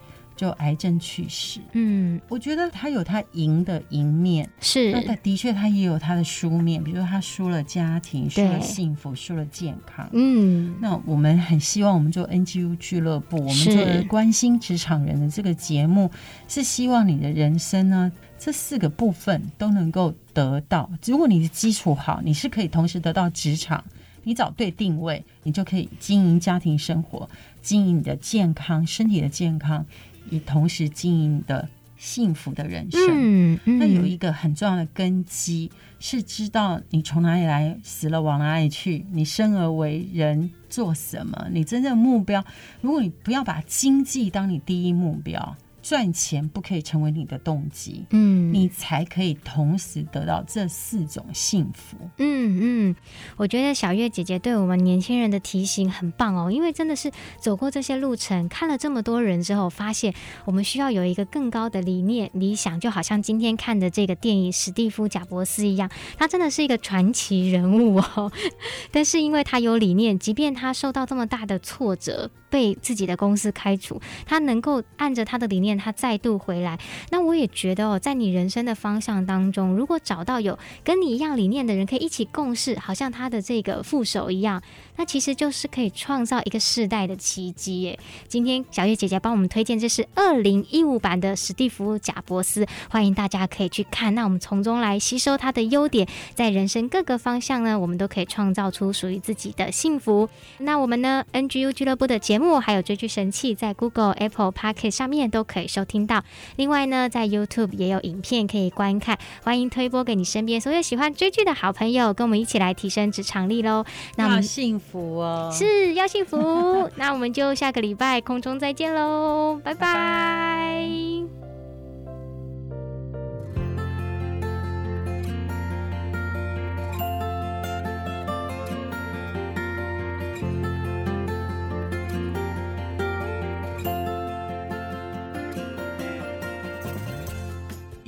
[0.43, 1.61] 就癌症去世。
[1.70, 10.09] 嗯，我觉得他有他赢的赢面，是那他的确他也有他的输面，比如说他输了家庭，输了幸福，输了健康。
[10.12, 16.11] 嗯，那我们很希望我们做 NGU 俱乐部，我们做关心职场人的这个节目，
[16.49, 18.11] 是希望你的人生呢。
[18.36, 20.90] 这四个部分都能够得到。
[21.05, 23.84] 如果你的基础好，你是可以同时得到职场，
[24.24, 27.30] 你找对定位，你就可以经营家庭生活，
[27.62, 29.86] 经营你的健康、身体的健康，
[30.32, 33.00] 以同时经营的幸福的人生。
[33.10, 33.78] 嗯嗯。
[33.78, 35.70] 那有一个很重要的根基，
[36.00, 42.42] 是知道你从哪里来，死了往哪里去，你生而为人做什么，你真正目标。
[42.80, 45.56] 如果你不要把经济当你第一目标。
[45.82, 51.96] 赚钱不可以成为你的动机，嗯，你才可以同时得到这四种幸福。
[52.18, 52.96] 嗯嗯，
[53.36, 57.10] 我觉得小月姐姐对我们年轻人的提醒很棒哦，因为真的是
[57.40, 60.14] 走过这些路程，看了这么多人之后，发现
[60.44, 68.30] 我们需要有一个更高的理念、理想，就好像今天看的这个电影《史蒂夫·贾伯斯》一样，他真的是一个传奇人物哦。
[68.92, 75.72] 但是因为他有理念，即便他受到这么大的挫折，被自己的公司开除，他能够按着他的理念。
[75.72, 76.78] 他再度回来，
[77.11, 84.62] 那我也觉得哦，在你人生的方向当中，如果找到有跟你一样理念的人，可以一起共事，好像他的这个副手一样，
[84.96, 87.98] 那其实就是可以创造一个世代的奇迹耶。
[88.28, 94.14] 今天小月姐姐帮我们推荐，这是二零一五版的史蒂夫·贾伯斯，欢迎大家可以去看。
[94.14, 100.28] 那我们从中来吸收他的优点，在人生各个方向呢，我们都可以创造出属于自己的幸福。
[100.59, 106.22] 那我们呢，NGU 俱乐部的节目还有追剧神器，在 Google、Apple Podcast 上面都可以收听到。
[106.57, 113.84] 另外呢，在 YouTube 也有影片可以观看，欢迎推播给你身边所有喜欢追剧的好朋友，跟我们一起来提升职场力喽。
[114.16, 116.90] 那我们幸福哦，是要幸福。
[116.97, 119.80] 那我们就下个礼拜空中再见喽，拜拜。
[119.82, 121.41] 拜拜。